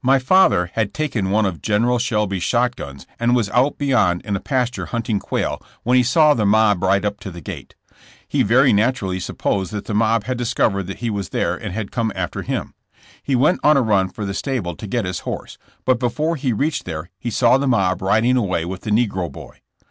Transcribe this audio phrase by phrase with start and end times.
[0.00, 4.34] My father had taken one of General Shelby's shot guns and was out beyond in
[4.34, 7.74] a pasture hunting quail when he saw the mob ride up to the gate.
[8.26, 11.92] He very naturally supposed that the mob had discovered that he was there and had
[11.92, 12.72] come after him.
[13.22, 16.54] He went on a run for the stable to get his horse, but before he
[16.54, 19.60] reached there he saw the mob riding away with the negro boy.